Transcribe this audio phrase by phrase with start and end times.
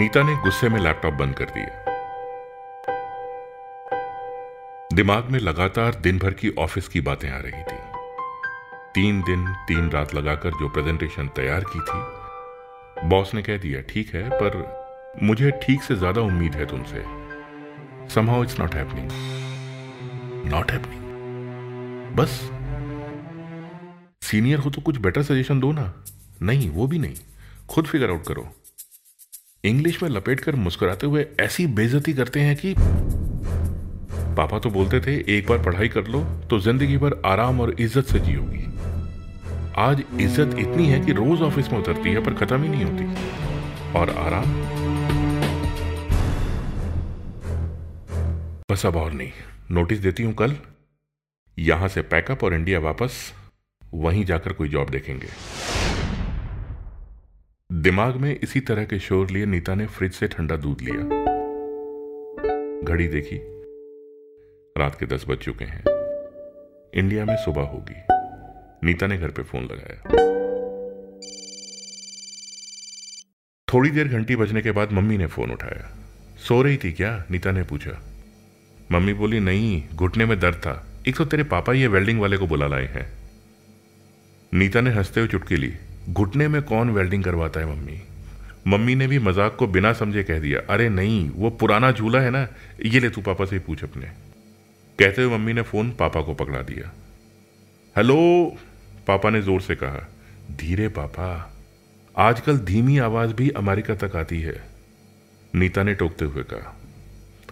[0.00, 1.88] नीता ने गुस्से में लैपटॉप बंद कर दिया।
[4.94, 7.76] दिमाग में लगातार दिन भर की ऑफ़िस की बातें आ रही थी।
[8.94, 14.14] तीन दिन, तीन रात लगाकर जो प्रेजेंटेशन तैयार की थी, बॉस ने कह दिया, ठीक
[14.14, 17.02] है, पर मुझे ठीक से ज़्यादा उम्मीद है तुमसे।
[18.14, 19.10] Somehow it's not happening
[20.52, 21.02] not happening
[22.16, 22.40] बस।
[24.22, 25.92] सीनियर हो तो कुछ बेटर सजेशन दो ना।
[26.42, 27.16] नहीं, वो भी नहीं।
[27.68, 28.48] खुद फिगर आउट करो।
[29.64, 32.74] इंग्लिश में लपेट कर मुस्कुराते हुए ऐसी बेजती करते हैं कि
[34.36, 38.06] पापा तो बोलते थे, एक बार पढ़ाई कर लो तो ज़िंदगी भर आराम और इज़्ज़त
[38.06, 38.64] से जियोगी।
[39.78, 43.98] आज इज़्ज़त इतनी है कि रोज ऑफ़िस में उतरती है, पर खत्म ही नहीं होती।
[43.98, 44.44] और आराम?
[48.72, 49.30] बस अब और नहीं।
[49.70, 50.56] नोटिस देती हूँ कल।
[51.58, 53.22] यहाँ से पैकअप और इंडिया वापस।
[53.82, 55.28] वहीं जाकर कोई जॉब देखेंगे।
[57.72, 60.96] दिमाग में इसी तरह के शोर लिए नीता ने फ्रिज से ठंडा दूध लिया।
[62.88, 63.36] घड़ी देखी।
[64.78, 65.84] रात के दस बज चुके हैं।
[66.94, 68.02] इंडिया में सुबह होगी।
[68.86, 70.02] नीता ने घर पे फ़ोन लगाया।
[73.74, 75.98] थोड़ी देर घंटी बजने के बाद मम्मी ने फ़ोन उठाया।
[76.38, 77.24] सो रही थी क्या?
[77.30, 78.02] नीता ने पूछा।
[78.92, 82.46] मम्मी बोली, नहीं, घुटने में दर्द था। एक तो तेरे पापा ये वेल्डिंग वाले को
[82.46, 83.12] बुला लाए हैं।
[84.54, 85.74] नीता ने हँसते हुए चुटकी ली।
[86.08, 88.00] घुटने में कौन वेल्डिंग करवाता है मम्मी?
[88.66, 92.30] मम्मी ने भी मज़ाक को बिना समझे कह दिया, अरे नहीं, वो पुराना झूला है
[92.30, 92.46] ना,
[92.86, 94.06] ये ले तू पापा से ही पूछ अपने।
[94.98, 96.92] कहते हुए मम्मी ने फ़ोन पापा को पकड़ा दिया।
[97.96, 98.16] हेलो,
[99.06, 100.08] पापा ने ज़ोर से कहा।
[100.56, 101.54] धीरे पापा,
[102.14, 104.54] आजकल धीमी आवाज़ भी अमेरिका तक आती है,
[105.54, 106.76] नीता ने टोकते हुए कहा।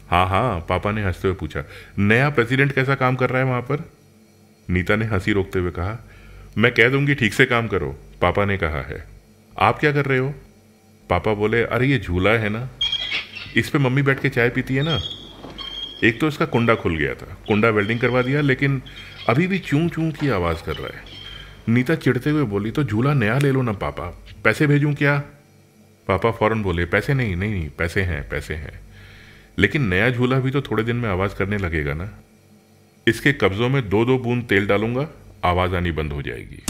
[0.09, 1.65] हाँ हाँ पापा ने हँसते हुए पूछा।
[1.99, 3.85] नया प्रेसिडेंट कैसा काम कर रहा है वहाँ पर?
[4.69, 5.99] नीता ने हँसी रोकते हुए कहा।
[6.59, 9.05] मैं कह दूँगी ठीक से काम करो, पापा ने कहा है।
[9.59, 10.35] आप क्या कर रहे हो?
[11.11, 12.71] पापा बोले, अरे, ये झूला है ना।
[13.57, 15.01] इस पे मम्मी बैठ के चाय पीती है ना?
[16.05, 18.83] एक तो इसका कुंडा खुल गया था। कुंडा वेल्डिंग करवा दिया, लेकिन
[19.29, 21.05] अभी भी चूं चूं की आवाज़ कर रहा है।
[21.69, 25.19] नीता चिढ़ते हुए बोली तो झूला नया ले लो ना, पापा। पैसे भेजूं क्या?
[26.09, 28.81] पापा फ़ौरन बोले, पैसे नहीं नहीं नहीं, पैसे हैं पैसे हैं।
[29.59, 32.11] लेकिन नया झूला भी तो थोड़े दिन में आवाज़ करने लगेगा ना।
[33.09, 36.63] इसके कब्जों में दो दो बूंद तेल डालूँगा आवाज़ आनी बंद हो जाएगी।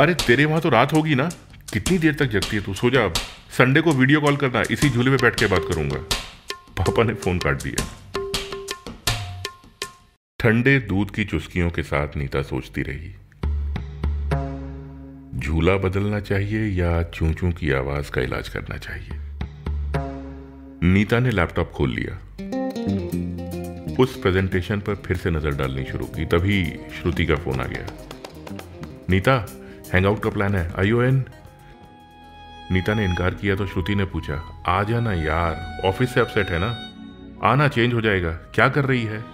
[0.00, 1.28] अरे, तेरे वहाँ तो रात होगी ना।
[1.72, 2.74] कितनी देर तक जगती है तू?
[2.74, 3.14] सो जा अब।
[3.50, 5.96] संडे को वीडियो कॉल करना। इसी झूले में बैठ के बात करूँगा।
[6.54, 7.86] पापा ने फ़ोन काट दिया।
[10.38, 13.14] ठंडे दूध की चुस्कियों के साथ नीता सोचती रही।
[15.40, 19.10] झूला बदलना चाहिए या चूं चूं की आवाज़ का इलाज करना चाहिए?
[20.82, 22.18] नीता ने लैपटॉप खोल लिया।
[24.00, 26.64] उस प्रेजेंटेशन पर फिर से नज़र डालनी शुरू की, तभी
[27.00, 27.86] श्रुति का फ़ोन आ गया।
[29.10, 29.34] नीता
[29.94, 31.24] हैंग आउट का प्लान है। आई एन
[32.72, 34.34] नीता ने इनकार किया तो श्रुति ने पूछा,
[34.66, 36.70] आ जाना यार ऑफ़िस से अपसेट है ना?
[37.42, 39.24] आना चेंज हो जाएगा, क्या कर रही है?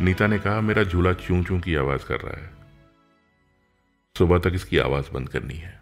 [0.00, 2.50] नीता ने कहा, मेरा झूला चूं चूं की आवाज़ कर रहा है।
[4.16, 5.81] सुबह तक इसकी आवाज़ बंद करनी है।